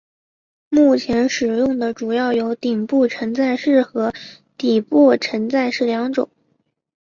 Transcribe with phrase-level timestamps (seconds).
[0.69, 4.11] 目前使用的主要有顶部承载式和
[4.57, 6.27] 底部承载式两种。